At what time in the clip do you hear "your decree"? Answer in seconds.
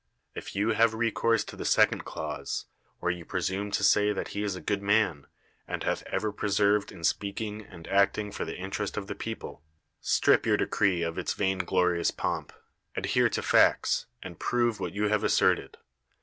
10.43-11.03